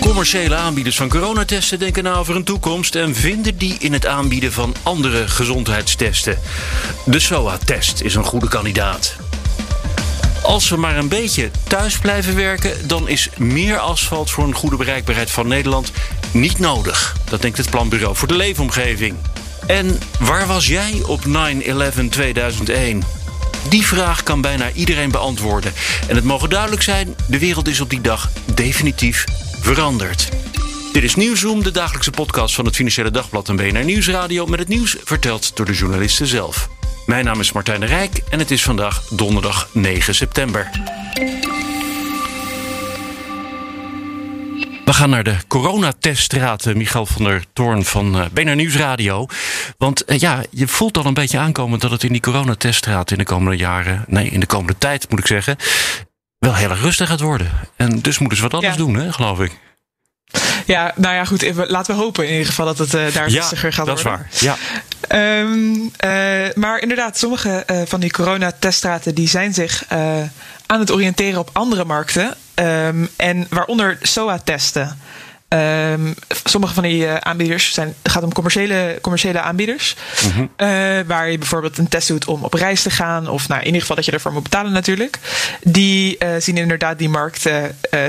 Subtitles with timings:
[0.00, 4.52] Commerciële aanbieders van coronatesten denken na over een toekomst en vinden die in het aanbieden
[4.52, 6.38] van andere gezondheidstesten.
[7.04, 9.16] De SOA-test is een goede kandidaat.
[10.42, 14.76] Als we maar een beetje thuis blijven werken, dan is meer asfalt voor een goede
[14.76, 15.92] bereikbaarheid van Nederland
[16.30, 17.16] niet nodig.
[17.24, 19.16] Dat denkt het Planbureau voor de Leefomgeving.
[19.66, 21.30] En waar was jij op 9-11-2001?
[23.68, 25.72] Die vraag kan bijna iedereen beantwoorden.
[26.06, 29.24] En het mogen duidelijk zijn: de wereld is op die dag definitief
[29.60, 30.28] veranderd.
[30.92, 34.46] Dit is Nieuwsroom, de dagelijkse podcast van het Financiële Dagblad en BNR Nieuwsradio...
[34.46, 36.68] met het nieuws verteld door de journalisten zelf.
[37.06, 40.70] Mijn naam is Martijn de Rijk en het is vandaag donderdag 9 september.
[44.84, 49.26] We gaan naar de coronateststraat, eh, Michael van der Toorn van uh, BNR Nieuwsradio.
[49.78, 53.18] Want uh, ja, je voelt al een beetje aankomen dat het in die coronateststraat in
[53.18, 55.56] de komende jaren, nee, in de komende tijd moet ik zeggen,
[56.38, 57.50] wel heel erg rustig gaat worden.
[57.76, 59.52] En dus moeten ze wat anders doen, hè, geloof ik.
[60.66, 61.68] Ja, nou ja, goed.
[61.68, 64.04] Laten we hopen in ieder geval dat het uh, daar rustiger gaat worden.
[64.04, 64.56] dat is waar.
[65.08, 65.40] Ja.
[65.40, 69.84] Um, uh, maar inderdaad, sommige uh, van die coronateststraten die zijn zich
[70.66, 72.34] aan het oriënteren op andere markten.
[72.54, 74.98] Um, en waaronder SOA-testen.
[75.48, 79.96] Um, sommige van die uh, aanbieders zijn, gaat om commerciële, commerciële aanbieders.
[80.36, 80.46] Uh,
[81.06, 83.28] waar je bijvoorbeeld een test doet om op reis te gaan.
[83.28, 85.18] Of nou, in ieder geval dat je ervoor moet betalen natuurlijk.
[85.70, 87.42] Die uh, zien inderdaad die markt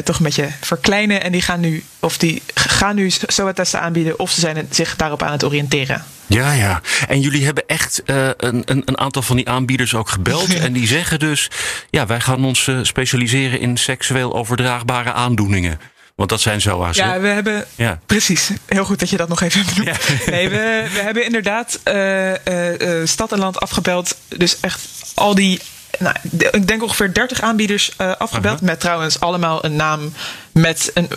[0.04, 1.24] toch een beetje verkleinen.
[1.24, 4.20] En die gaan nu, of die gaan nu SOA-testen aanbieden.
[4.20, 6.04] Of ze zijn zich daarop aan het oriënteren.
[6.28, 6.82] Ja, ja.
[7.08, 10.54] En jullie hebben echt uh, een, een, aantal van die aanbieders ook gebeld.
[10.66, 11.50] en die zeggen dus:
[11.90, 15.80] ja, wij gaan ons specialiseren in seksueel overdraagbare aandoeningen.
[16.20, 16.98] Want dat zijn zoa's.
[16.98, 17.66] Ja, we hebben.
[17.76, 18.00] Ja.
[18.06, 18.50] Precies.
[18.66, 20.04] Heel goed dat je dat nog even benoemt.
[20.06, 20.32] Ja.
[20.32, 24.18] Nee, we, we hebben inderdaad uh, stad en land afgebeld.
[24.28, 25.60] Dus echt al die.
[26.00, 26.16] Nou,
[26.52, 28.54] ik denk ongeveer 30 aanbieders afgebeld.
[28.54, 28.70] Uh-huh.
[28.70, 30.14] Met trouwens allemaal een naam.
[30.52, 31.10] Met een,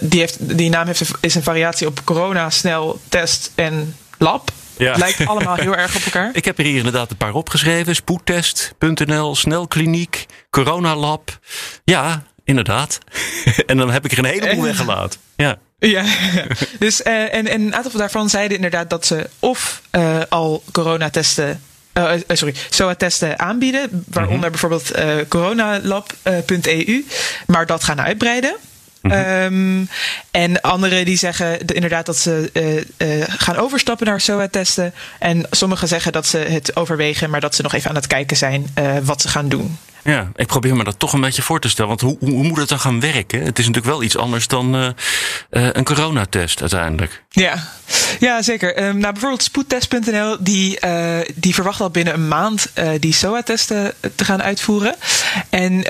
[0.00, 4.50] die, heeft, die naam heeft, is een variatie op corona, snel, test en lab.
[4.76, 4.96] Ja.
[4.96, 6.30] Lijkt allemaal heel erg op elkaar.
[6.42, 7.94] Ik heb er hier inderdaad een paar opgeschreven.
[7.94, 11.38] Spoedtest.nl, snelkliniek, coronalab.
[11.84, 12.98] Ja, inderdaad.
[13.66, 15.20] en dan heb ik er een heleboel weggelaten.
[15.36, 15.58] Ja.
[15.78, 16.04] Ja,
[16.78, 21.62] dus uh, en, en een aantal daarvan zeiden inderdaad dat ze of uh, al coronatesten
[21.94, 24.50] uh, sorry, SOA-testen aanbieden, waaronder mm-hmm.
[24.50, 27.04] bijvoorbeeld uh, coronalab.eu,
[27.46, 28.56] maar dat gaan uitbreiden.
[29.02, 29.80] Mm-hmm.
[29.80, 29.88] Um,
[30.30, 34.94] en anderen die zeggen de, inderdaad dat ze uh, uh, gaan overstappen naar SOA-testen.
[35.18, 38.36] En sommigen zeggen dat ze het overwegen, maar dat ze nog even aan het kijken
[38.36, 39.78] zijn uh, wat ze gaan doen.
[40.04, 41.88] Ja, ik probeer me dat toch een beetje voor te stellen.
[41.88, 43.42] Want hoe, hoe moet het dan gaan werken?
[43.42, 44.88] Het is natuurlijk wel iets anders dan uh,
[45.50, 47.22] een coronatest uiteindelijk.
[47.28, 47.68] Ja,
[48.20, 48.82] ja zeker.
[48.82, 54.24] Um, nou, bijvoorbeeld spoedtest.nl die, uh, die verwacht al binnen een maand die SOA-testen te
[54.24, 54.94] gaan uitvoeren.
[55.50, 55.84] En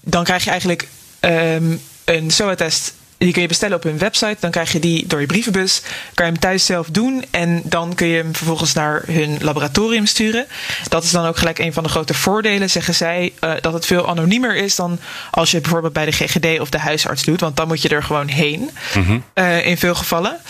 [0.00, 0.88] dan krijg je eigenlijk
[1.20, 2.94] um, een SOA-test
[3.24, 4.36] die kun je bestellen op hun website.
[4.40, 5.82] Dan krijg je die door je brievenbus.
[6.14, 7.24] Kan je hem thuis zelf doen.
[7.30, 10.46] En dan kun je hem vervolgens naar hun laboratorium sturen.
[10.88, 13.32] Dat is dan ook gelijk een van de grote voordelen, zeggen zij.
[13.40, 14.98] Uh, dat het veel anoniemer is dan
[15.30, 17.40] als je bijvoorbeeld bij de GGD of de huisarts doet.
[17.40, 18.70] Want dan moet je er gewoon heen.
[18.94, 19.24] Mm-hmm.
[19.34, 20.40] Uh, in veel gevallen.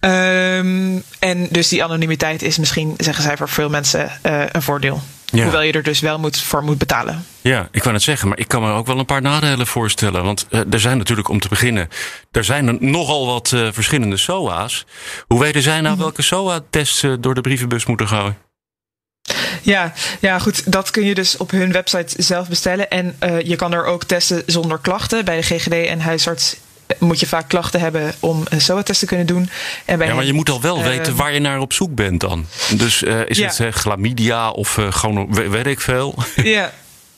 [0.00, 5.02] Um, en dus die anonimiteit is misschien, zeggen zij, voor veel mensen uh, een voordeel.
[5.34, 5.42] Ja.
[5.42, 7.26] Hoewel je er dus wel moet, voor moet betalen.
[7.40, 10.24] Ja, ik kan het zeggen, maar ik kan me ook wel een paar nadelen voorstellen.
[10.24, 11.88] Want uh, er zijn natuurlijk, om te beginnen,
[12.30, 14.86] er zijn er nogal wat uh, verschillende SOA's.
[15.26, 16.00] Hoe weten zij nou mm-hmm.
[16.00, 18.36] welke SOA-tests uh, door de brievenbus moeten gaan?
[19.62, 20.72] Ja, ja, goed.
[20.72, 22.90] Dat kun je dus op hun website zelf bestellen.
[22.90, 25.24] En uh, je kan er ook testen zonder klachten.
[25.24, 26.56] Bij de GGD en huisarts
[26.98, 29.50] moet je vaak klachten hebben om een SOA-test te kunnen doen.
[29.84, 31.94] En bij ja, maar je moet al wel uh, weten waar je naar op zoek
[31.94, 32.46] bent dan.
[32.76, 33.46] Dus uh, is ja.
[33.46, 36.14] het uh, chlamydia of gewoon weet ik veel?
[36.42, 36.72] Ja.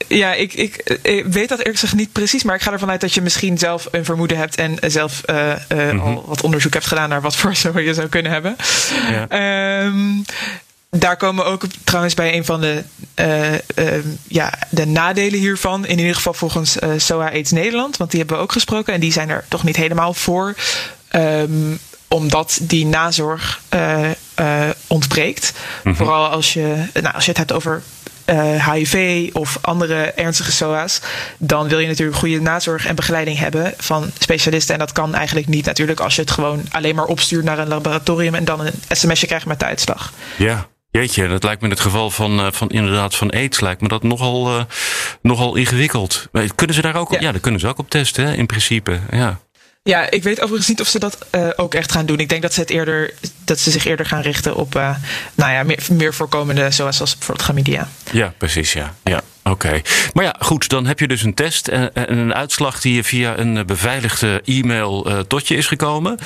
[0.08, 3.00] Ja, ik, ik, ik, weet dat eerlijk gezegd niet precies, maar ik ga ervan uit
[3.00, 6.00] dat je misschien zelf een vermoeden hebt en zelf uh, uh, mm-hmm.
[6.00, 8.56] al wat onderzoek hebt gedaan naar wat voor SOA je zou kunnen hebben.
[9.10, 9.84] Ja.
[9.84, 10.24] Um,
[10.90, 12.82] daar komen we ook trouwens bij een van de,
[13.20, 13.58] uh, uh,
[14.28, 15.86] ja, de nadelen hiervan.
[15.86, 17.96] In ieder geval volgens uh, SOA AIDS Nederland.
[17.96, 18.94] Want die hebben we ook gesproken.
[18.94, 20.54] En die zijn er toch niet helemaal voor.
[21.12, 21.78] Um,
[22.08, 23.60] omdat die nazorg
[24.86, 25.52] ontbreekt.
[25.76, 25.96] Mm-hmm.
[25.96, 27.82] Vooral als je, nou, als je het hebt over
[28.26, 31.00] uh, HIV of andere ernstige SOA's,
[31.38, 34.74] dan wil je natuurlijk goede nazorg en begeleiding hebben van specialisten.
[34.74, 37.68] En dat kan eigenlijk niet natuurlijk als je het gewoon alleen maar opstuurt naar een
[37.68, 40.12] laboratorium en dan een sms'je krijgt met de uitslag.
[40.36, 40.66] Ja.
[40.96, 44.02] Jeetje, dat lijkt me in het geval van, van inderdaad van aids lijkt me dat
[44.02, 44.66] nogal,
[45.20, 46.28] nogal ingewikkeld.
[46.54, 47.20] Kunnen ze daar ook op?
[47.20, 49.00] Ja, daar kunnen ze ook op testen, hè, in principe.
[49.10, 49.38] Ja.
[49.82, 52.18] Ja, ik weet overigens niet of ze dat uh, ook echt gaan doen.
[52.18, 53.14] Ik denk dat ze, het eerder,
[53.44, 54.96] dat ze zich eerder gaan richten op uh,
[55.34, 57.88] nou ja, meer, meer voorkomende, zoals als bijvoorbeeld chlamydia.
[58.12, 58.94] Ja, precies, ja.
[59.04, 59.22] ja.
[59.50, 59.80] Oké.
[60.14, 63.38] Maar ja, goed, dan heb je dus een test en, en een uitslag die via
[63.38, 66.18] een beveiligde e-mail uh, tot je is gekomen.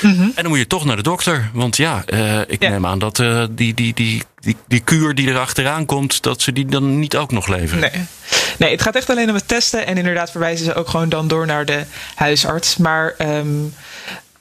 [0.00, 0.32] Mm -hmm.
[0.34, 1.50] En dan moet je toch naar de dokter.
[1.52, 2.68] Want ja, uh, ik ja.
[2.68, 6.42] neem aan dat uh, die, die, die, die, die kuur die er achteraan komt, dat
[6.42, 7.80] ze die dan niet ook nog leveren.
[7.80, 8.04] Nee.
[8.58, 9.86] nee, het gaat echt alleen om het testen.
[9.86, 11.84] En inderdaad verwijzen ze ook gewoon dan door naar de
[12.14, 12.76] huisarts.
[12.76, 13.14] Maar.
[13.18, 13.74] Um,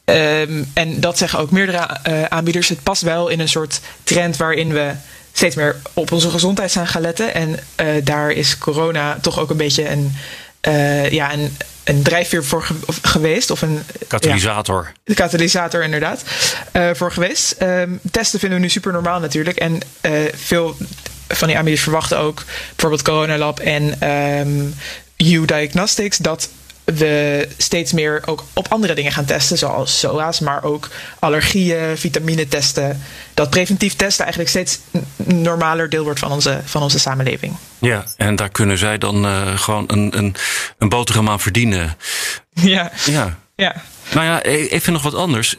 [0.05, 2.69] um, en dat zeggen ook meerdere aanbieders.
[2.69, 4.91] Het past wel in een soort trend waarin we
[5.37, 7.33] steeds meer op onze gezondheid zijn gaan letten.
[7.33, 7.49] En
[7.81, 10.15] uh, daar is corona toch ook een beetje een,
[10.67, 13.51] uh, ja, een, een drijfveer voor ge geweest.
[13.51, 14.83] Of een katalysator.
[14.85, 16.23] Ja, de katalysator, inderdaad.
[16.73, 17.55] Uh, voor geweest.
[17.61, 19.57] Um, testen vinden we nu super normaal natuurlijk.
[19.57, 19.79] En
[20.35, 20.77] veel
[21.27, 24.75] van die aanbieders verwachten ook, bijvoorbeeld Coronalab en um,
[25.17, 26.49] U Diagnostics, dat
[26.95, 30.89] we steeds meer ook op andere dingen gaan testen, zoals SOA's, maar ook
[31.19, 33.01] allergieën, vitamine testen.
[33.33, 34.79] Dat preventief testen eigenlijk steeds
[35.25, 37.55] een normaler deel wordt van onze, van onze samenleving.
[37.79, 40.35] Ja, en daar kunnen zij dan uh, gewoon een, een,
[40.77, 41.95] een boterham aan verdienen.
[42.61, 42.91] Ja.
[43.05, 43.37] Ja.
[43.57, 43.75] Ja.
[44.13, 45.55] Nou ja, even nog wat anders.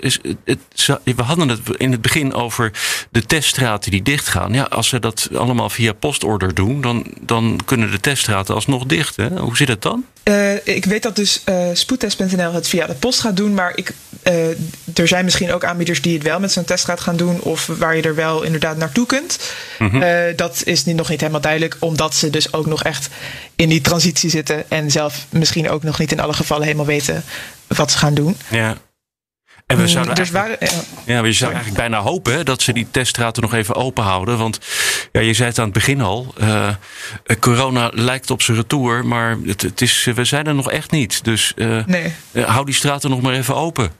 [1.05, 2.73] We hadden het in het begin over
[3.11, 4.53] de teststraten die dichtgaan.
[4.53, 9.17] Ja, als ze dat allemaal via postorder doen, dan, dan kunnen de teststraten alsnog dicht.
[9.17, 9.29] Hè?
[9.29, 10.05] Hoe zit het dan?
[10.25, 13.55] Uh, ik weet dat dus uh, spoedtest.nl het via de post gaat doen.
[13.55, 13.93] Maar ik,
[14.25, 14.49] uh,
[14.95, 17.41] er zijn misschien ook aanbieders die het wel met zo'n teststraat gaan doen.
[17.41, 19.39] Of waar je er wel inderdaad naartoe kunt.
[19.79, 20.37] Mm -hmm.
[20.37, 21.77] dat is niet, nog niet helemaal duidelijk.
[21.79, 23.09] Omdat ze dus ook nog echt
[23.57, 24.71] in die transitie zitten.
[24.71, 27.25] En zelf misschien ook nog niet in alle gevallen helemaal weten
[27.69, 28.37] wat ze gaan doen.
[28.51, 28.77] Ja.
[29.69, 30.57] En we zouden, dus waar, ja.
[31.05, 34.39] ja, we zouden eigenlijk bijna hopen dat ze die teststraten nog even open houden.
[34.39, 34.59] Want
[35.13, 36.35] ja, je zei het aan het begin al.
[36.41, 36.69] Uh,
[37.41, 41.25] corona lijkt op zijn retour, maar het, het, is, we zijn er nog echt niet.
[41.25, 42.13] Dus uh, nee.
[42.33, 43.91] hou die straten nog maar even open.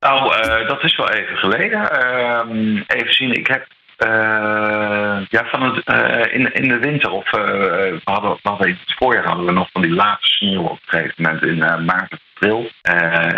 [0.00, 1.90] Nou, uh, dat is wel even geleden.
[1.92, 3.66] Uh, even zien, ik heb
[4.06, 8.68] uh, ja, van het, uh, in, in de winter of uh, we hadden, we hadden
[8.68, 11.84] in het voorjaar hadden we nog van die late sneeuw op een gegeven moment in
[11.84, 12.70] maart of april.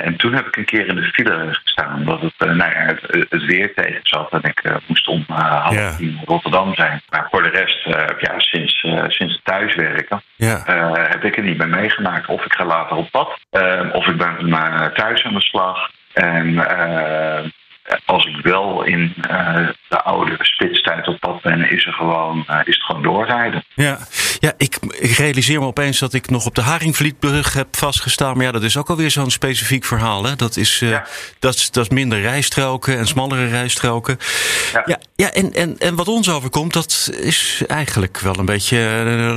[0.05, 3.27] en toen heb ik een keer in de file gestaan omdat het, nou ja, het,
[3.29, 5.97] het, weer tegen zat en ik moest om half yeah.
[5.97, 7.03] tien in Rotterdam zijn.
[7.11, 7.85] Maar voor de rest,
[8.19, 10.67] ja, sinds, sinds het thuiswerken yeah.
[11.11, 12.27] heb ik er niet meer meegemaakt.
[12.27, 13.39] Of ik ga later op pad,
[13.93, 15.91] of ik ben thuis aan de slag.
[16.13, 16.55] En
[18.05, 22.61] als ik wel in uh, de oude spitstijd op pad ben, is, er gewoon, uh,
[22.65, 23.65] is het gewoon doorrijden.
[23.75, 23.99] Ja,
[24.39, 28.37] ja ik, ik, realiseer me opeens dat ik nog op de Haringvlietbrug heb vastgestaan.
[28.37, 30.25] Maar ja, dat is ook alweer zo'n specifiek verhaal.
[30.25, 30.37] Hè?
[30.37, 31.05] Dat, is, uh, ja.
[31.39, 34.17] dat, is, dat is minder rijstroken en smallere rijstroken.
[34.73, 38.79] Ja, ja, ja en, en, en wat ons overkomt, dat is eigenlijk wel een beetje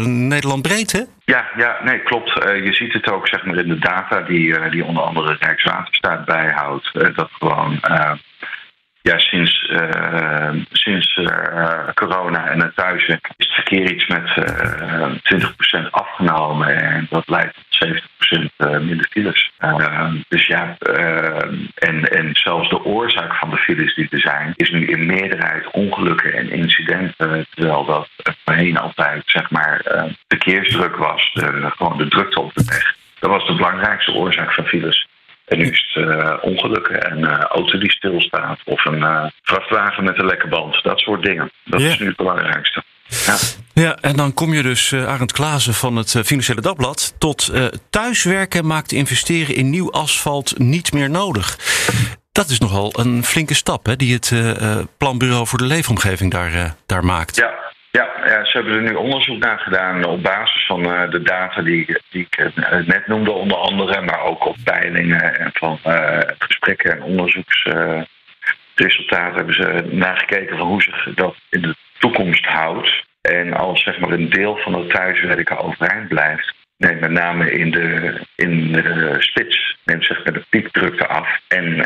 [0.05, 1.01] Nederland breed, hè?
[1.25, 2.33] Ja, ja, nee, klopt.
[2.63, 6.93] Je ziet het ook zeg maar, in de data die, die onder andere Rijkswaterstaat bijhoudt.
[6.93, 7.79] Dat gewoon
[9.05, 9.71] ja, sinds,
[10.71, 11.19] sinds
[11.93, 14.29] corona en het thuiswerk is het verkeer iets met
[15.88, 16.81] 20% afgenomen.
[16.81, 17.88] En dat leidt tot
[18.59, 19.51] 70% minder files.
[20.27, 20.77] dus ja,
[21.75, 25.71] en, en zelfs de oorzaak van de files die er zijn, is nu in meerderheid
[25.71, 27.45] ongelukken en incidenten.
[27.50, 28.09] Terwijl dat
[28.45, 29.81] voorheen altijd zeg maar
[30.27, 32.95] verkeersdruk was, de, gewoon de drukte op de weg.
[33.19, 35.07] Dat was de belangrijkste oorzaak van files.
[35.45, 40.03] En nu is het uh, ongelukken en uh, auto die stilstaat of een uh, vrachtwagen
[40.03, 40.83] met een lekke band.
[40.83, 41.51] Dat soort dingen.
[41.63, 41.93] Dat yeah.
[41.93, 42.83] is nu het belangrijkste.
[43.25, 43.37] Ja.
[43.73, 47.53] ja, en dan kom je dus, Arend Klaassen van het Financiële Dagblad, tot
[47.89, 51.57] thuiswerken maakt investeren in nieuw asfalt niet meer nodig.
[52.31, 54.33] Dat is nogal een flinke stap hè, die het
[54.97, 57.35] Planbureau voor de Leefomgeving daar, daar maakt.
[57.35, 57.64] Ja,
[57.95, 61.61] ja, ja, ze hebben er nu onderzoek naar gedaan op basis van uh, de data
[61.61, 62.51] die, ik
[62.85, 69.55] net noemde, onder andere, maar ook op peilingen en van uh, gesprekken en onderzoeksresultaten hebben
[69.55, 73.03] ze nagekeken van hoe zich dat in de toekomst houdt.
[73.21, 77.71] En als zeg maar een deel van het thuiswerken overeind blijft, neemt met name in
[77.71, 81.39] de, in de spits, neemt zeg maar de piekdrukte af.
[81.47, 81.77] En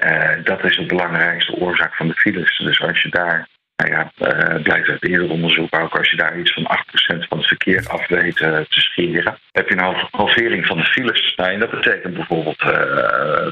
[0.43, 2.57] dat is de belangrijkste oorzaak van de files.
[2.57, 3.47] Dus als je daar
[3.79, 7.37] nou ja, uh, blijkt uit eerder onderzoek ook, als je daar iets van 8% van
[7.37, 11.33] het verkeer af weet uh, te scheren, heb je een halvering van de files.
[11.35, 12.69] Nou, en dat betekent bijvoorbeeld uh,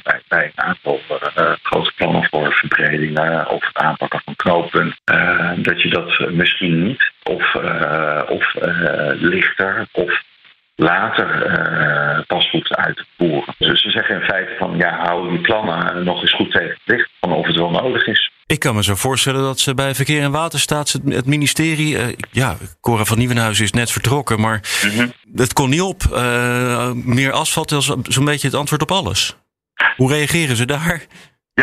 [0.04, 1.02] bij, bij, een aantal
[1.62, 7.56] grote plannen voor verbredingen of het aanpakken van knooppunten, dat je dat misschien niet of,
[8.28, 8.56] of
[9.20, 10.22] lichter of
[10.76, 11.28] later
[12.28, 13.54] pas moet uitvoeren.
[13.58, 16.80] Dus ze zeggen in feite van ja, hou die plannen nog eens goed tegen het
[16.86, 18.32] licht van of het wel nodig is.
[18.48, 21.96] Ik kan me zo voorstellen dat ze bij Verkeer en Waterstaat het ministerie.
[21.96, 25.14] Uh, ja, Cora van Nieuwenhuizen is net vertrokken, maar mm -hmm.
[25.36, 26.04] het kon niet op.
[26.12, 29.38] Uh, meer asfalt is zo'n beetje het antwoord op alles.
[29.96, 31.06] Hoe reageren ze daar?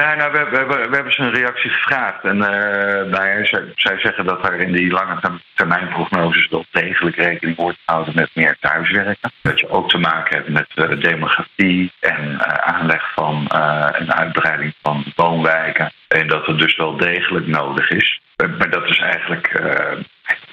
[0.00, 2.24] Ja, nou, we, we, we, hebben ze een reactie gevraagd.
[2.24, 7.78] En uh, zij, zeggen dat er in die lange termijn prognoses wel degelijk rekening wordt
[7.84, 9.30] gehouden met meer thuiswerken.
[9.42, 13.46] Dat je ook te maken hebt met uh, demografie en uh, aanleg van
[13.92, 15.92] en uitbreiding van woonwijken.
[16.08, 18.20] En dat het dus wel degelijk nodig is.
[18.36, 19.60] Maar dat is eigenlijk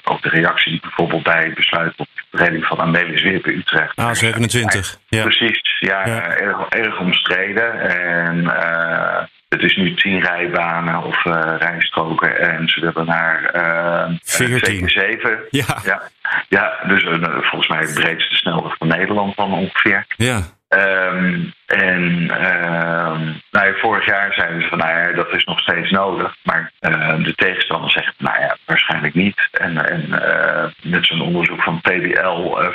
[0.04, 3.58] ook de reactie die bijvoorbeeld bij het besluit op de redding van Amelis Weerp in
[3.58, 3.96] Utrecht.
[3.96, 4.98] Ah, 27.
[5.08, 5.22] Ja.
[5.22, 6.22] Precies, ja, ja.
[6.22, 7.80] Erg, erg, omstreden.
[7.80, 14.16] En uh, het is nu tien rijbanen of uh, rijstroken en ze willen naar uh,
[14.22, 14.88] 14.
[14.88, 15.38] 7.
[15.50, 15.64] Ja.
[15.84, 16.02] ja.
[16.48, 17.02] Ja, dus
[17.40, 20.06] volgens mij het breedste snelweg van Nederland dan ongeveer.
[20.16, 20.42] Ja.
[20.74, 25.60] Um, en um, nou ja, vorig jaar zeiden ze van nou ja, dat is nog
[25.60, 26.36] steeds nodig.
[26.42, 29.48] Maar uh, de tegenstander zegt nou ja, waarschijnlijk niet.
[29.50, 32.68] En, en uh, met zo'n onderzoek van PBL uh,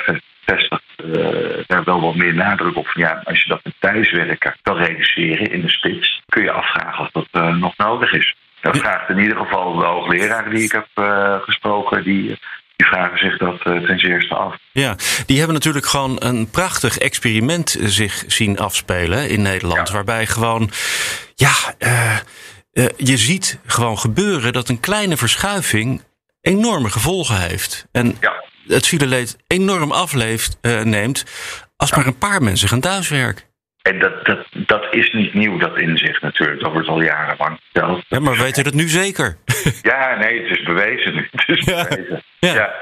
[0.44, 0.82] vestigt
[1.66, 2.88] daar wel wat meer nadruk op.
[2.88, 7.04] Van, ja, als je dat met thuiswerken kan reduceren in de spits, kun je afvragen
[7.04, 8.34] of dat nog nodig is.
[8.60, 10.88] Dat vraagt in ieder geval de hoogleraar die ik heb
[11.42, 12.38] gesproken, die die
[12.88, 14.56] vragen zich dat uh, ten zeerste af.
[14.72, 19.88] Ja, die hebben natuurlijk gewoon een prachtig experiment zich zien afspelen in Nederland.
[19.88, 19.94] Ja.
[19.94, 20.70] Waarbij gewoon,
[21.34, 22.16] ja, uh,
[22.72, 26.02] uh, je ziet gewoon gebeuren dat een kleine verschuiving
[26.40, 27.88] enorme gevolgen heeft.
[27.92, 28.44] En ja.
[28.66, 31.24] het fileleed enorm afleeft, neemt
[31.76, 31.96] als Ja.
[31.96, 33.47] maar een paar mensen gaan thuiswerken.
[33.88, 36.60] En dat, dat, dat is niet nieuw, dat inzicht natuurlijk.
[36.60, 38.04] Dat wordt al jarenlang verteld.
[38.08, 39.36] Ja, maar weet u dat nu zeker?
[39.82, 41.28] Ja, nee, het is bewezen nu.
[41.32, 41.86] Het is Ja.
[41.88, 42.22] bewezen.
[42.38, 42.54] Ja.
[42.54, 42.74] Ja,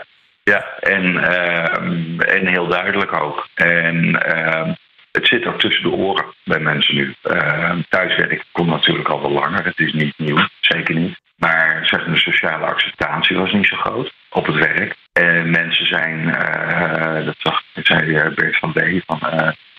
[0.45, 0.65] ja.
[0.81, 3.49] En, ehm, en heel duidelijk ook.
[3.55, 4.73] En ehm,
[5.13, 7.15] het zit ook tussen de oren bij mensen nu.
[7.23, 9.65] Ehm thuiswerk komt natuurlijk al wel langer.
[9.65, 11.21] Het is niet nieuw, zeker niet.
[11.37, 14.95] Maar zeg, de sociale acceptatie was niet zo groot op het werk.
[15.13, 18.81] En mensen zijn, eh, dat zag, zei eh, Bert van B.
[19.07, 19.19] van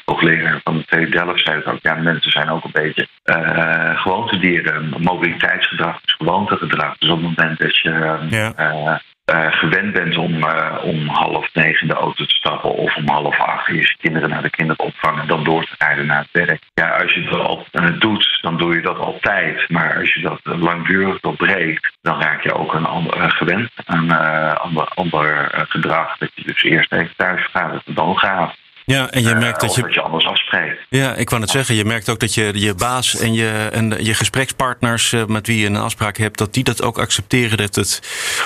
[0.07, 1.79] eh hoogleraar van de TU Delft zei het ook.
[1.81, 4.93] Ja, mensen zijn ook een beetje uh, gewoontedieren.
[4.97, 6.97] Mobiliteitsgedrag is gewoontegedrag.
[6.97, 8.53] Dus op het moment dat je Ja.
[8.59, 8.95] uh,
[9.35, 10.43] uh, gewend bent om,
[10.83, 14.41] om half negen in de auto te stappen of om half acht je kinderen naar
[14.41, 16.61] de kinderopvang en dan door te rijden naar het werk.
[16.73, 17.65] Ja, als je dat al
[17.99, 19.69] doet, dan doe je dat altijd.
[19.69, 24.11] Maar als je dat langdurig doorbreekt, dan raak je ook een ander, gewend aan
[24.57, 26.17] ander, ander gedrag.
[26.17, 28.55] Dat je dus eerst even thuis gaat en dan gaat.
[28.95, 29.81] Ja, en je Uh, merkt dat je.
[29.81, 30.81] dat je anders afspreekt.
[30.89, 34.03] Ja, ik wou net zeggen, je merkt ook dat je je baas en je, en
[34.03, 37.75] je gesprekspartners eh, met wie je een afspraak hebt, dat die dat ook accepteren dat
[37.75, 38.01] het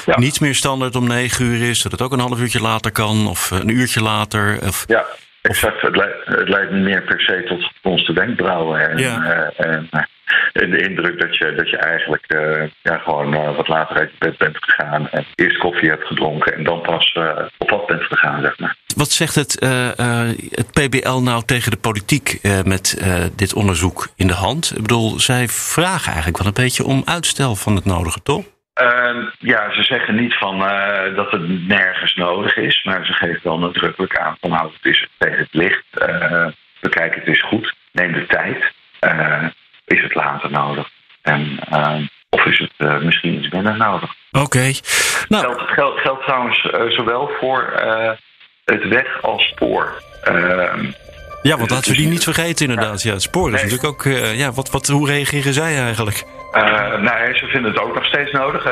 [0.05, 0.19] Ja.
[0.19, 3.27] niet meer standaard om negen uur is, dat het ook een half uurtje later kan
[3.27, 4.59] of een uurtje later.
[4.67, 5.05] Of, Ja,
[5.41, 5.81] exact.
[5.81, 8.89] Het, le- het leidt meer per se tot gefronste wenkbrauwen.
[8.89, 9.23] En, Ja.
[9.23, 10.07] eh, eh, en
[10.53, 14.17] de indruk dat je, dat je eigenlijk eh, ja, gewoon eh, wat later uit je
[14.17, 15.09] bed bent gegaan.
[15.09, 18.75] En eerst koffie hebt gedronken en dan pas eh, op pad bent gegaan, zeg maar.
[18.95, 19.51] Wat zegt het,
[20.49, 23.03] het PBL nou tegen de politiek met
[23.35, 24.71] dit onderzoek in de hand?
[24.75, 28.43] Ik bedoel, zij vragen eigenlijk wel een beetje om uitstel van het nodige, toch?
[28.73, 30.59] Ehm, ja, ze zeggen niet van,
[31.15, 35.07] dat het nergens nodig is, maar ze geven wel nadrukkelijk aan van nou, het is
[35.17, 36.47] tegen het licht, eh,
[36.81, 38.73] bekijk het eens goed, neem de tijd.
[39.91, 40.89] Is het later nodig?
[41.21, 41.95] En, eh,
[42.29, 44.13] of is het eh, misschien iets minder nodig?
[44.31, 44.71] Oké.
[45.27, 47.73] Nou, Geldt, geldt, geldt trouwens eh, zowel voor
[48.65, 50.01] het weg als spoor.
[50.23, 50.85] Ehm,
[51.41, 53.01] Ja, want laten we die niet vergeten inderdaad.
[53.01, 54.03] Ja, het spoor is natuurlijk ook...
[54.03, 56.23] Uh, ja, wat, wat, hoe reageren zij eigenlijk?
[56.53, 56.61] Uh,
[56.99, 58.65] nou, ze vinden het ook nog steeds nodig.
[58.65, 58.71] Uh,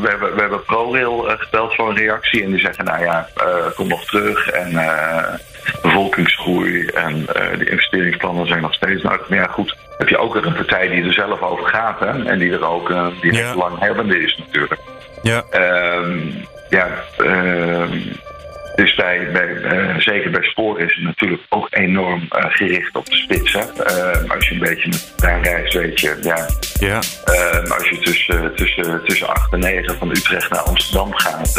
[0.00, 2.42] we, hebben, we hebben ProRail gebeld voor een reactie.
[2.42, 3.28] En die zeggen, nou ja,
[3.74, 4.48] kom nog terug.
[4.48, 4.72] En
[5.82, 7.24] bevolkingsgroei en
[7.58, 9.28] de investeringsplannen zijn nog steeds nodig.
[9.28, 12.00] Maar ja, goed, heb je ook weer een partij die er zelf over gaat.
[12.00, 12.24] Hè?
[12.24, 13.54] En die er ook die ja.
[13.54, 14.80] langhebbende is natuurlijk.
[15.22, 15.44] Ja.
[15.50, 16.18] Ehm,
[16.68, 17.98] ja, ehm,
[18.74, 23.06] dus bij, bij uh, zeker bij spoor is het natuurlijk ook enorm uh, gericht op
[23.06, 23.52] de spits.
[23.52, 23.60] Hè?
[23.60, 26.48] Uh, als je een beetje trein reist, weet je, ja.
[26.80, 26.96] ja.
[27.68, 31.54] als je tussen, tussen, tussen 8 en 9 van Utrecht naar Amsterdam gaat,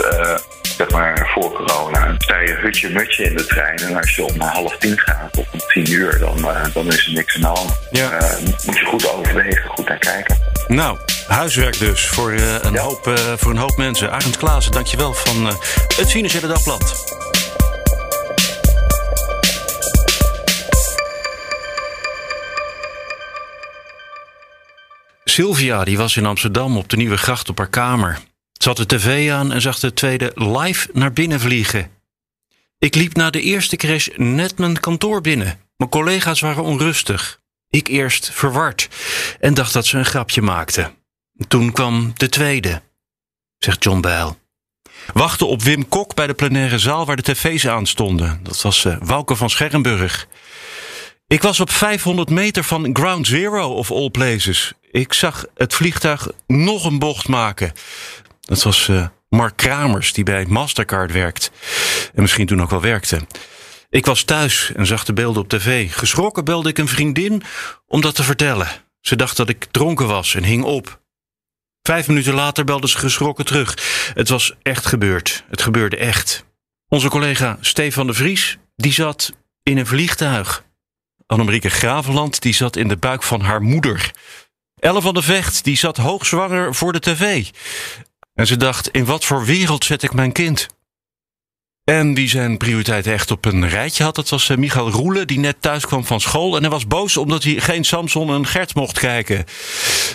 [0.78, 3.78] zeg maar voor corona, sta je hutje mutje in de trein.
[3.78, 7.14] En als je om half tien gaat of om tien uur, dan, dan is er
[7.14, 7.80] niks aan de hand.
[7.92, 8.38] Ja.
[8.66, 10.38] moet je goed overwegen, goed naar kijken.
[10.68, 14.12] Nou, huiswerk dus voor, een, hoop, voor een hoop mensen.
[14.12, 15.46] Arend Klaassen, dankjewel van
[15.98, 17.12] het Financiële Dagblad.
[25.24, 28.20] Sylvia die was in Amsterdam op de Nieuwe Gracht op haar kamer.
[28.64, 31.92] Zat de tv aan en zag de tweede live naar binnen vliegen.
[32.80, 35.60] Ik liep na de eerste crash net mijn kantoor binnen.
[35.78, 37.40] Mijn collega's waren onrustig.
[37.70, 38.90] Ik eerst verward
[39.40, 40.96] en dacht dat ze een grapje maakten.
[41.48, 42.82] Toen kwam de tweede,
[43.58, 44.38] zegt John Bijl.
[45.14, 48.40] Wachten op Wim Kok bij de plenaire zaal waar de tv's aan stonden.
[48.44, 50.28] Dat was uh, Wouke van Scherrenburg.
[51.28, 54.74] Ik was op 500 meter van Ground Zero of all places.
[54.92, 57.74] Ik zag het vliegtuig nog een bocht maken.
[58.46, 61.52] Dat was uh, Mark Kramers, die bij Mastercard werkt.
[62.14, 63.22] En misschien toen ook wel werkte.
[63.90, 65.94] Ik was thuis en zag de beelden op tv.
[65.94, 67.44] Geschrokken belde ik een vriendin
[67.88, 68.68] om dat te vertellen.
[69.00, 71.02] Ze dacht dat ik dronken was en hing op.
[71.82, 73.78] Vijf minuten later belde ze geschrokken terug.
[74.14, 75.44] Het was echt gebeurd.
[75.50, 76.46] Het gebeurde echt.
[76.88, 79.34] Onze collega Stefan de Vries, die zat
[79.64, 80.64] in een vliegtuig.
[81.26, 84.12] Annemarieke Graveland, die zat in de buik van haar moeder.
[84.80, 87.46] Elle van de Vecht, die zat hoogzwanger voor de tv.
[88.34, 90.68] En ze dacht, in wat voor wereld zet ik mijn kind?
[91.84, 95.40] En wie zijn prioriteiten echt op een rijtje had, dat was uh, Michael Roelen, die
[95.40, 96.56] net thuis kwam van school.
[96.56, 99.38] En hij was boos omdat hij geen Samson en Gert mocht kijken.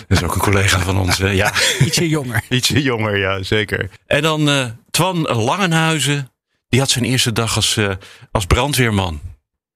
[0.07, 1.17] Dat is ook een collega van ons.
[1.17, 1.53] ja.
[1.85, 2.43] Ietsje jonger.
[2.49, 3.89] Ietsje jonger, ja, zeker.
[4.05, 6.31] En dan uh, Twan Langenhuizen,
[6.69, 7.91] die had zijn eerste dag als, uh,
[8.31, 9.21] als brandweerman.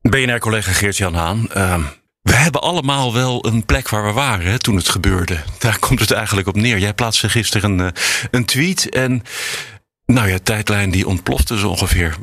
[0.02, 1.52] BNR-collega Geert-Jan Haan.
[1.52, 1.82] Ehm,
[2.24, 5.44] we hebben allemaal wel een plek waar we waren hè, toen het gebeurde.
[5.60, 6.80] Daar komt het eigenlijk op neer.
[6.80, 7.94] Jij plaatste gisteren een,
[8.32, 9.22] een tweet en
[10.06, 12.18] nou ja, tijdlijn die ontplofte zo ongeveer.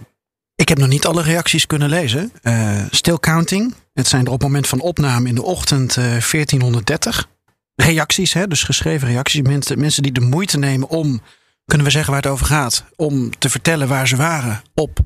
[0.54, 2.32] Ik heb nog niet alle reacties kunnen lezen.
[2.42, 3.74] Uh, still counting.
[3.92, 7.28] Het zijn er op het moment van opname in de ochtend uh, 1430.
[7.74, 9.42] Reacties, hè, dus geschreven reacties.
[9.42, 11.20] Mensen, mensen die de moeite nemen om,
[11.64, 14.98] kunnen we zeggen waar het over gaat, om te vertellen waar ze waren op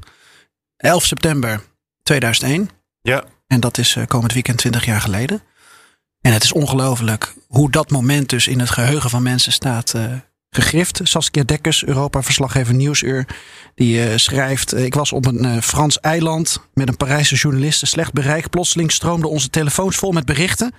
[0.77, 1.63] 11 september
[2.03, 2.71] 2001.
[3.03, 3.25] Ja.
[3.47, 5.43] En dat is uh, komend weekend 20 jaar geleden.
[6.21, 10.13] En het is ongelooflijk hoe dat moment dus in het geheugen van mensen staat uh,
[10.51, 11.01] gegrift.
[11.03, 13.27] Saskia Dekkers, Europa-verslaggever Nieuwsuur,
[13.75, 14.75] die uh, schrijft...
[14.75, 18.51] ik was op een Frans eiland met een Parijse journalist, slecht bereik.
[18.51, 20.75] Plotseling stroomden onze telefoons vol met berichten...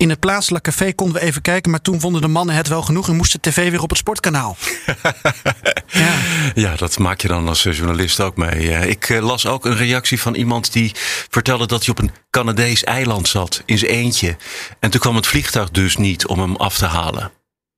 [0.00, 2.82] In het plaatselijke café konden we even kijken, maar toen vonden de mannen het wel
[2.82, 4.56] genoeg en moest de tv weer op het sportkanaal.
[5.86, 6.14] ja.
[6.54, 8.88] ja, dat maak je dan als journalist ook mee.
[8.88, 10.92] Ik eh, las ook een reactie van iemand die
[11.28, 14.36] vertelde dat hij op een Canadees eiland zat, in zijn eentje.
[14.78, 17.30] En toen kwam het vliegtuig dus niet om hem af te halen.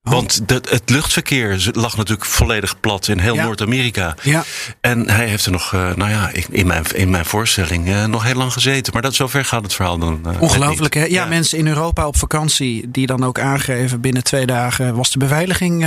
[0.05, 0.13] Oh.
[0.13, 4.15] Want de, het luchtverkeer lag natuurlijk volledig plat in heel Noord-Amerika.
[4.23, 4.45] Ja.
[4.81, 8.23] En hij heeft er nog, uh, nou ja, in mijn, in mijn voorstelling uh, nog
[8.23, 8.93] heel lang gezeten.
[8.93, 10.21] Maar dat, zover gaat het verhaal dan.
[10.27, 11.01] Uh, Ongelooflijk, hè?
[11.01, 15.11] Ja, ja, mensen in Europa op vakantie die dan ook aangeven binnen twee dagen was
[15.11, 15.87] de beveiliging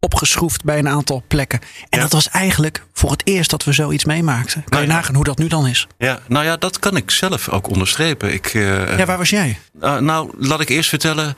[0.00, 1.60] opgeschroefd bij een aantal plekken.
[1.88, 4.64] En dat was eigenlijk voor het eerst dat we zoiets meemaakten.
[4.64, 5.86] Kan je nou nagaan hoe dat nu dan is?
[5.98, 8.32] Ja, nou ja, dat kan ik zelf ook onderstrepen.
[8.32, 9.58] Ik, ja, waar was jij?
[9.80, 11.34] nou, laat ik eerst vertellen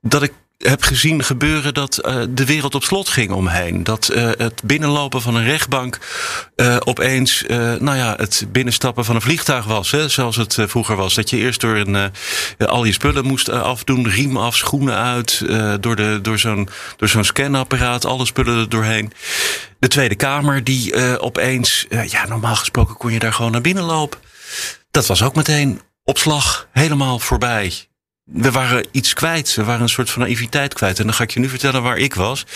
[0.00, 3.84] dat ik heb gezien gebeuren dat uh, de wereld op slot ging omheen.
[3.84, 5.98] Dat uh, het binnenlopen van een rechtbank
[6.56, 7.44] uh, opeens,
[7.78, 9.90] nou ja, het binnenstappen van een vliegtuig was.
[9.90, 11.14] Hè, zoals het vroeger was.
[11.14, 12.12] Dat je eerst door een,
[12.58, 15.44] al je spullen moest afdoen, riem af, schoenen uit,
[15.80, 19.12] door, de, door zo'n door zo'n scanapparaat, alle spullen er doorheen.
[19.78, 24.18] De Tweede Kamer, die opeens, ja, normaal gesproken kon je daar gewoon naar binnen lopen.
[24.90, 27.72] Dat was ook meteen op slag helemaal voorbij
[28.24, 29.54] we waren iets kwijt.
[29.54, 30.98] We waren een soort van naïviteit kwijt.
[30.98, 32.46] En dan ga ik je nu vertellen waar ik was.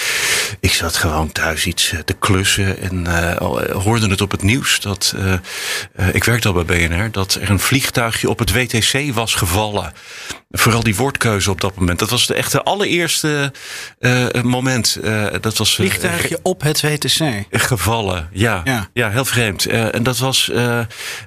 [0.61, 3.37] Ik zat gewoon thuis iets eh, te klussen en uh,
[3.83, 5.15] hoorde het op het nieuws dat
[6.13, 9.93] ik werkte al bij BNR dat er een vliegtuigje op het WTC was gevallen.
[10.51, 11.99] Vooral die woordkeuze op dat moment.
[11.99, 13.53] Dat was de echte allereerste
[14.01, 14.99] uh, moment.
[15.05, 17.45] Uh, dat was, Vliegtuigje op het WTC.
[17.51, 18.61] Gevallen, ja.
[18.65, 19.67] Ja, ja heel vreemd.
[19.67, 20.51] en dat was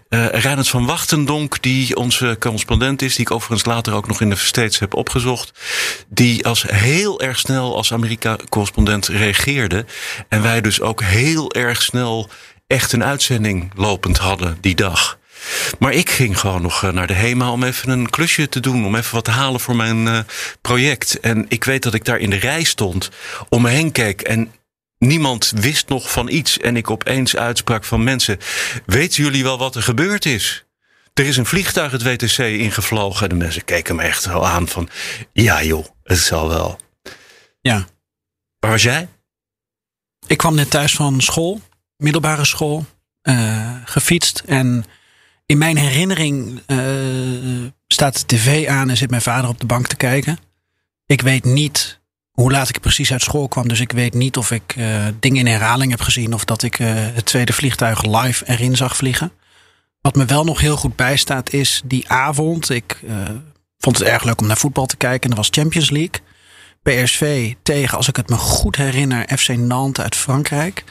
[0.10, 3.16] Reinhard van Wachtendonk, die onze correspondent is.
[3.16, 5.60] Die ik overigens later ook nog in de States heb opgezocht.
[6.10, 9.86] Die als heel erg snel als Amerika-correspondent reageerde.
[10.30, 12.30] En wij dus ook heel erg snel
[12.68, 15.19] echt een uitzending lopend hadden die dag.
[15.80, 18.86] Maar ik ging gewoon nog eh, naar de HEMA om even een klusje te doen.
[18.86, 20.20] Om even wat te halen voor mijn uh,
[20.62, 21.20] project.
[21.20, 23.10] En ik weet dat ik daar in de rij stond.
[23.50, 24.22] Om me heen keek.
[24.22, 24.52] En
[24.98, 26.58] niemand wist nog van iets.
[26.58, 28.38] En ik opeens uitsprak van mensen.
[28.86, 30.64] Weten jullie wel wat er gebeurd is?
[31.14, 33.24] Er is een vliegtuig het WTC ingevlogen.
[33.24, 34.90] En de mensen keken me echt zo aan van...
[35.34, 36.80] Ja joh, het zal wel.
[37.62, 37.88] Ja.
[38.60, 39.08] Waar was jij?
[40.28, 41.62] Ik kwam net thuis van school.
[41.98, 42.86] Middelbare school.
[43.24, 44.86] Uh, gefietst en
[45.50, 46.78] in mijn herinnering uh,
[47.88, 50.38] staat de tv aan en zit mijn vader op de bank te kijken.
[51.06, 52.00] Ik weet niet
[52.32, 53.68] hoe laat ik precies uit school kwam.
[53.68, 56.34] Dus ik weet niet of ik uh, dingen in herhaling heb gezien.
[56.34, 59.32] Of dat ik uh, het tweede vliegtuig live erin zag vliegen.
[60.02, 62.70] Wat me wel nog heel goed bijstaat is die avond.
[62.70, 63.00] Ik
[63.78, 65.22] vond het erg leuk om naar voetbal te kijken.
[65.22, 66.22] En dat was Champions League.
[66.84, 70.84] PSV tegen, als ik het me goed herinner, FC Nantes uit Frankrijk.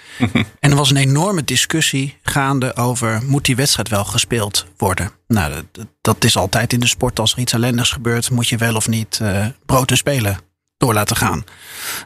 [0.60, 5.10] en er was een enorme discussie gaande over: moet die wedstrijd wel gespeeld worden?
[5.26, 7.18] Nou, dat, dat is altijd in de sport.
[7.18, 10.38] Als er iets ellendigs gebeurt, moet je wel of niet uh, brood en spelen
[10.76, 11.44] door laten gaan.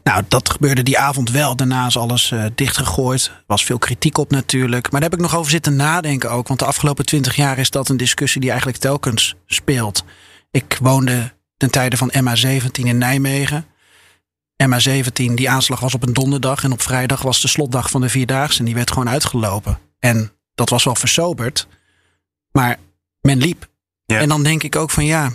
[0.04, 1.56] Nou, dat gebeurde die avond wel.
[1.56, 3.26] Daarna is alles uh, dichtgegooid.
[3.26, 4.90] Er was veel kritiek op natuurlijk.
[4.90, 6.48] Maar daar heb ik nog over zitten nadenken ook.
[6.48, 10.04] Want de afgelopen twintig jaar is dat een discussie die eigenlijk telkens speelt.
[10.50, 13.66] Ik woonde ten tijde van MA17 in Nijmegen.
[14.68, 16.64] MA17, die aanslag was op een donderdag.
[16.64, 18.58] En op vrijdag was de slotdag van de Vierdaagse.
[18.58, 19.78] En die werd gewoon uitgelopen.
[19.98, 21.66] En dat was wel versoberd.
[22.52, 22.78] Maar
[23.20, 23.68] men liep.
[24.04, 24.18] Ja.
[24.18, 25.32] En dan denk ik ook van ja,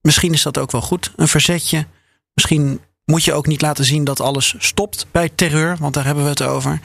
[0.00, 1.12] misschien is dat ook wel goed.
[1.16, 1.86] Een verzetje.
[2.34, 5.76] Misschien moet je ook niet laten zien dat alles stopt bij terreur.
[5.80, 6.80] Want daar hebben we het over.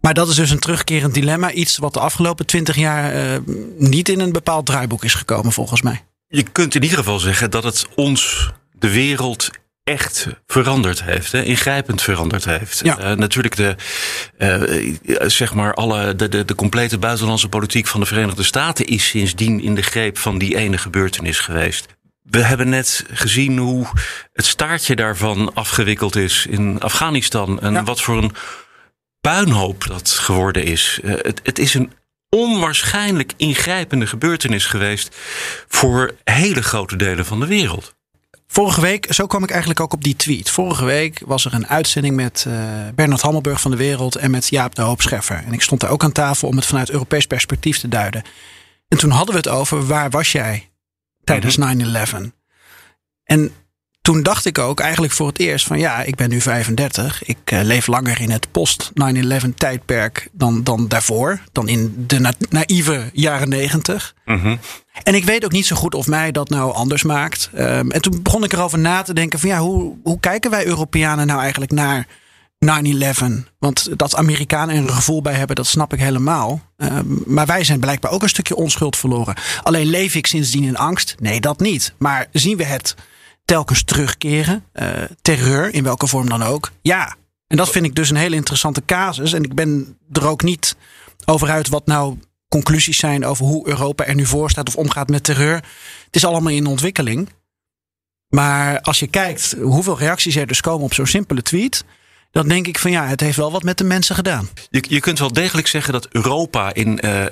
[0.00, 1.52] Maar dat is dus een terugkerend dilemma.
[1.52, 3.38] Iets wat de afgelopen twintig jaar uh,
[3.78, 6.04] niet in een bepaald draaiboek is gekomen volgens mij.
[6.28, 9.50] Je kunt in ieder geval zeggen dat het ons de wereld
[9.84, 12.80] echt veranderd heeft, hè, ingrijpend veranderd heeft.
[12.84, 12.98] Ja.
[12.98, 13.76] Uh, natuurlijk de,
[14.38, 19.08] uh, zeg maar alle, de, de, de complete buitenlandse politiek van de Verenigde Staten is
[19.08, 21.86] sindsdien in de greep van die ene gebeurtenis geweest.
[22.22, 23.86] We hebben net gezien hoe
[24.32, 27.60] het staartje daarvan afgewikkeld is in Afghanistan.
[27.60, 27.84] En ja.
[27.84, 28.34] wat voor een
[29.20, 31.00] puinhoop dat geworden is.
[31.04, 31.92] Uh, het, het is een
[32.28, 35.16] onwaarschijnlijk ingrijpende gebeurtenis geweest
[35.68, 37.94] voor hele grote delen van de wereld.
[38.52, 40.50] Vorige week, zo kwam ik eigenlijk ook op die tweet.
[40.50, 42.54] Vorige week was er een uitzending met uh,
[42.94, 45.42] Bernard Hammelburg van de Wereld en met Jaap de Hoop Scheffer.
[45.46, 48.22] En ik stond daar ook aan tafel om het vanuit Europees perspectief te duiden.
[48.88, 50.70] En toen hadden we het over waar was jij
[51.24, 51.60] tijdens 9-11?
[51.60, 52.28] Mhm.
[53.24, 53.52] En
[54.02, 57.24] toen dacht ik ook eigenlijk voor het eerst van ja, ik ben nu 35.
[57.24, 61.40] Ik uh, leef langer in het post-9-11 tijdperk dan, dan daarvoor.
[61.52, 64.14] Dan in de na naïeve jaren 90.
[64.24, 64.58] Mm
[65.02, 67.50] En ik weet ook niet zo goed of mij dat nou anders maakt.
[67.54, 70.66] Um, en toen begon ik erover na te denken van ja, hoe, hoe kijken wij
[70.66, 72.06] Europeanen nou eigenlijk naar
[72.64, 72.68] 9-11?
[73.58, 76.60] Want dat Amerikanen er een gevoel bij hebben, dat snap ik helemaal.
[76.76, 79.34] Um, maar wij zijn blijkbaar ook een stukje onschuld verloren.
[79.62, 81.14] Alleen leef ik sindsdien in angst?
[81.18, 81.94] Nee, dat niet.
[81.98, 82.94] Maar zien we het
[83.52, 84.64] telkens terugkeren.
[84.74, 84.88] Uh,
[85.22, 86.70] terreur, in welke vorm dan ook.
[86.82, 87.16] Ja.
[87.46, 89.32] En dat vind ik dus een hele interessante casus.
[89.32, 90.76] En ik ben er ook niet
[91.24, 95.08] over uit wat nou conclusies zijn over hoe Europa er nu voor staat of omgaat
[95.08, 95.54] met terreur.
[96.04, 97.28] Het is allemaal in ontwikkeling.
[98.28, 101.84] Maar als je kijkt hoeveel reacties er dus komen op zo'n simpele tweet
[102.32, 104.48] dan denk ik van ja, het heeft wel wat met de mensen gedaan.
[104.70, 107.24] Je, je kunt wel degelijk zeggen dat Europa, in, uh,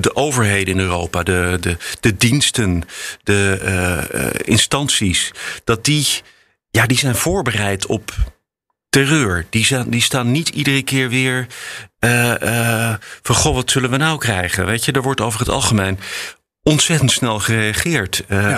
[0.00, 2.82] de overheden in Europa, de, de, de diensten,
[3.22, 3.60] de
[4.14, 5.32] uh, instanties,
[5.64, 6.06] dat die,
[6.70, 8.14] ja, die zijn voorbereid op
[8.88, 9.46] terreur.
[9.50, 11.46] Die, zijn, die staan niet iedere keer weer
[12.00, 14.66] uh, van goh, wat zullen we nou krijgen?
[14.66, 15.98] Weet je, er wordt over het algemeen
[16.68, 18.24] ontzettend snel gereageerd.
[18.28, 18.56] Uh,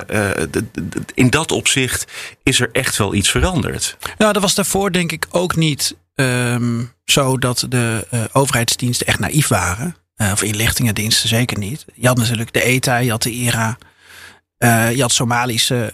[1.15, 3.97] in dat opzicht is er echt wel iets veranderd.
[4.19, 9.19] Nou, dat was daarvoor denk ik ook niet um, zo dat de uh, overheidsdiensten echt
[9.19, 9.97] naïef waren.
[10.17, 11.85] of inlichtingendiensten zeker niet.
[11.95, 13.79] Je had natuurlijk de ETA, je had de IRA.
[14.95, 15.93] je had Somalische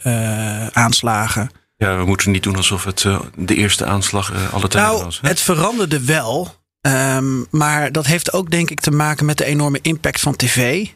[0.73, 1.51] aanslagen.
[1.77, 5.19] Ja, we moeten niet doen alsof het de eerste aanslag alle tijden nou, was.
[5.21, 5.29] Hè?
[5.29, 6.55] Het veranderde wel.
[6.81, 10.87] Um, maar dat heeft ook denk ik te maken met de enorme impact van tv.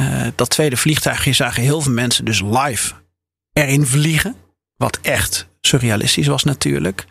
[0.00, 2.92] Uh, dat tweede vliegtuigje zagen heel veel mensen dus live
[3.52, 4.34] erin vliegen.
[4.76, 7.04] Wat echt surrealistisch was natuurlijk.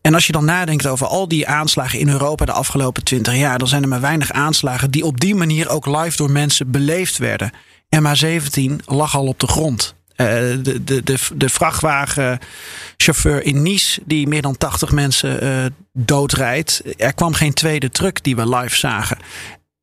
[0.00, 3.58] En als je dan nadenkt over al die aanslagen in Europa de afgelopen twintig jaar,
[3.58, 7.18] dan zijn er maar weinig aanslagen die op die manier ook live door mensen beleefd
[7.18, 7.52] werden.
[7.96, 9.94] MH17 lag al op de grond.
[10.16, 16.82] de, de, de, de vrachtwagenchauffeur in Nice, die meer dan 80 mensen doodrijdt.
[16.96, 19.18] Er kwam geen tweede truck die we live zagen.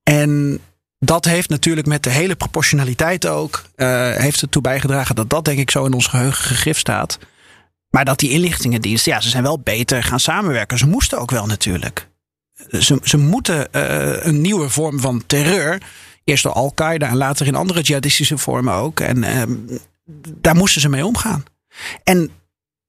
[0.04, 0.60] En
[1.06, 3.63] dat heeft natuurlijk met de hele proportionaliteit ook,
[4.15, 7.18] heeft ertoe bijgedragen dat dat denk ik zo in ons geheugen gegrift staat.
[7.89, 10.78] Maar dat die inlichtingendiensten, ja, ze zijn wel beter gaan samenwerken.
[10.78, 12.08] Ze moesten ook wel natuurlijk.
[12.72, 15.82] Ze, ze moeten uh, een nieuwe vorm van terreur.
[16.24, 19.00] Eerst door Al-Qaeda en later in andere jihadistische vormen ook.
[19.00, 19.41] En uh,
[20.38, 21.44] daar moesten ze mee omgaan.
[22.04, 22.32] En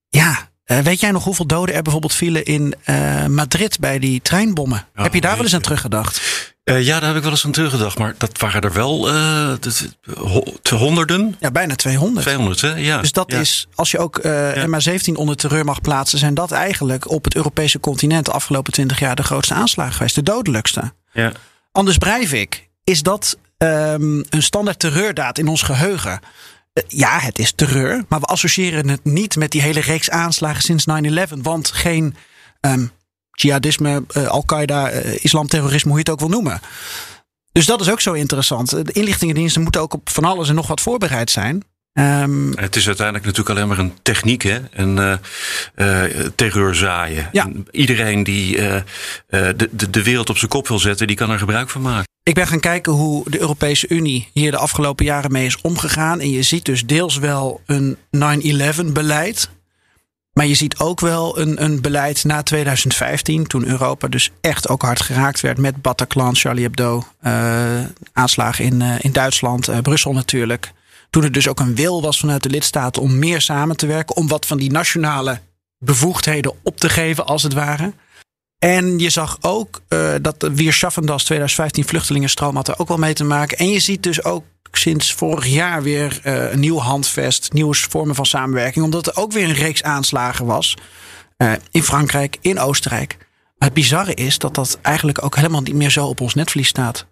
[0.09, 2.75] ja, uh, weet jij nog hoeveel doden er bijvoorbeeld vielen in
[3.29, 4.87] Madrid bij die treinbommen?
[4.97, 6.21] Oh, Heb je daar wel eens aan teruggedacht?
[6.71, 7.99] Uh, ja, daar heb ik wel eens aan teruggedacht.
[7.99, 9.53] Maar dat waren er wel uh,
[10.63, 11.37] te honderden.
[11.39, 12.27] Ja, bijna 200.
[12.27, 12.75] 200, hè?
[12.75, 13.01] Ja.
[13.01, 13.39] Dus dat ja.
[13.39, 14.67] is, als je ook uh, ja.
[14.67, 18.99] MH17 onder terreur mag plaatsen, zijn dat eigenlijk op het Europese continent de afgelopen 20
[18.99, 20.15] jaar de grootste aanslagen geweest.
[20.15, 20.93] De dodelijkste.
[21.13, 21.33] Ja.
[21.73, 26.21] Anders Breivik, is dat um, een standaard terreurdaad in ons geheugen?
[26.89, 30.87] Ja, het is terreur, maar we associëren het niet met die hele reeks aanslagen sinds
[31.35, 31.41] 9-11.
[31.43, 32.15] Want geen
[32.61, 32.91] um,
[33.31, 36.61] jihadisme, uh, Al-Qaeda, uh, islamterrorisme, hoe je het ook wil noemen.
[37.53, 38.71] Dus dat is ook zo interessant.
[38.71, 41.65] De inlichtingendiensten moeten ook op van alles en nog wat voorbereid zijn.
[41.93, 44.59] Um, het is uiteindelijk natuurlijk alleen maar een techniek, hè?
[44.71, 45.13] Een uh,
[45.77, 47.29] uh, terreur zaaien.
[47.33, 47.45] Ja.
[47.45, 48.81] En iedereen die uh,
[49.29, 52.15] de, de, de wereld op zijn kop wil zetten, die kan er gebruik van maken.
[52.27, 56.21] Ik ben gaan kijken hoe de Europese Unie hier de afgelopen jaren mee is omgegaan.
[56.21, 57.97] En je ziet dus deels wel een
[58.87, 59.51] 9-11 beleid.
[60.33, 64.83] Maar je ziet ook wel een, een beleid na 2015, toen Europa dus echt ook
[64.83, 70.13] hard geraakt werd met Bataclan, Charlie Hebdo, uh, aanslagen in, uh, in Duitsland, uh, Brussel
[70.13, 70.73] natuurlijk.
[71.11, 74.17] Toen er dus ook een wil was vanuit de lidstaten om meer samen te werken,
[74.17, 75.41] om wat van die nationale
[75.79, 77.93] bevoegdheden op te geven, als het ware.
[78.59, 79.83] En je zag ook
[80.23, 83.59] dat de Weerschaffendas 2015 vluchtelingenstroom had er ook wel mee te maken.
[83.59, 84.45] En je ziet dus ook
[84.79, 88.85] sinds vorig jaar weer uh, een nieuw handvest, nieuwe vormen van samenwerking.
[88.85, 90.77] Omdat er ook weer een reeks aanslagen was.
[91.39, 93.17] Uh, in Frankrijk, in Oostenrijk.
[93.59, 96.69] Maar het bizarre is dat dat eigenlijk ook helemaal niet meer zo op ons netvlies
[96.69, 97.07] staat.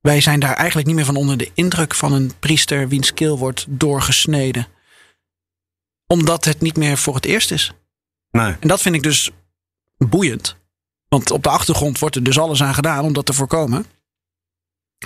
[0.00, 3.38] Wij zijn daar eigenlijk niet meer van onder de indruk van een priester wiens keel
[3.38, 4.66] wordt doorgesneden.
[6.06, 7.72] Omdat het niet meer voor het eerst is.
[8.30, 8.56] Nee.
[8.60, 9.30] En dat vind ik dus
[9.98, 10.56] boeiend.
[11.16, 13.86] Want op de achtergrond wordt er dus alles aan gedaan om dat te voorkomen.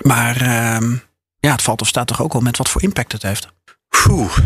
[0.03, 0.91] Maar uh,
[1.41, 3.49] ja, het valt of staat toch ook wel met wat voor impact het heeft.
[4.09, 4.39] Oeh.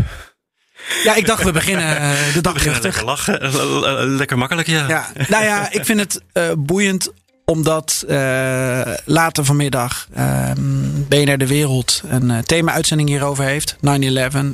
[1.05, 2.83] Ja, ik dacht we beginnen uh, de dag rustig.
[2.83, 4.88] Lekker lachen, lekker makkelijk, ja.
[4.88, 5.07] ja.
[5.29, 7.12] Nou ja, ik vind het uh, boeiend
[7.44, 10.09] omdat uh, later vanmiddag
[11.09, 13.77] BNR De Wereld een thema-uitzending hierover heeft.
[13.77, 13.79] 9-11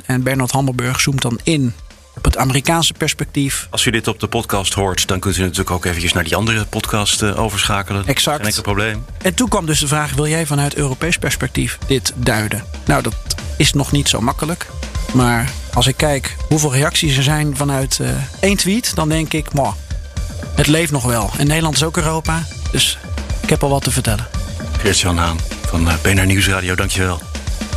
[0.04, 1.74] en Bernard Hammelburg zoomt dan in
[2.16, 3.66] op het Amerikaanse perspectief.
[3.70, 6.36] Als u dit op de podcast hoort, dan kunt u natuurlijk ook eventjes naar die
[6.36, 8.06] andere podcast uh, overschakelen.
[8.06, 8.36] Exact.
[8.36, 9.04] Geen enkel probleem.
[9.22, 12.64] En toen kwam dus de vraag: wil jij vanuit Europees perspectief dit duiden?
[12.84, 13.14] Nou, dat
[13.56, 14.66] is nog niet zo makkelijk.
[15.12, 18.08] Maar als ik kijk hoeveel reacties er zijn vanuit uh,
[18.40, 19.72] één tweet, dan denk ik, moh,
[20.54, 21.30] het leeft nog wel.
[21.38, 22.98] En Nederland is ook Europa, dus
[23.40, 24.26] ik heb al wat te vertellen.
[24.78, 27.20] Geert-Jan Haan van uh, BNR Nieuwsradio, dankjewel.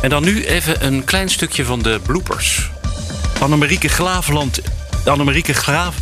[0.00, 2.70] En dan nu even een klein stukje van de bloopers.
[3.44, 4.60] Annemarieke Glaveland.
[5.04, 5.94] Annemarieke Graaf.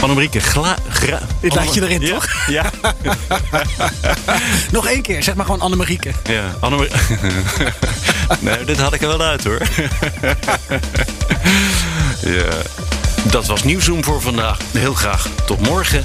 [0.00, 0.76] Annemarieke Gla...
[1.40, 2.26] Dit laat je erin, toch?
[2.46, 2.70] Ja.
[4.72, 6.10] Nog één keer, zeg maar gewoon Annemarieke.
[6.24, 6.98] Ja, Annemarieke.
[8.40, 9.60] nee, dit had ik er wel uit hoor.
[12.36, 12.48] ja.
[13.30, 14.58] Dat was Nieuwsroom voor vandaag.
[14.72, 16.04] Heel graag tot morgen.